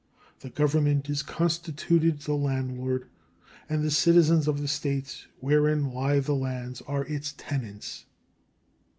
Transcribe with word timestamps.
The 0.39 0.49
Government 0.49 1.11
is 1.11 1.21
constituted 1.21 2.21
the 2.21 2.33
landlord, 2.33 3.05
and 3.69 3.83
the 3.83 3.91
Citizens 3.91 4.47
of 4.47 4.59
the 4.59 4.67
States 4.67 5.27
wherein 5.41 5.93
lie 5.93 6.19
the 6.19 6.33
lands 6.33 6.81
are 6.87 7.05
its 7.05 7.33
tenants. 7.37 8.07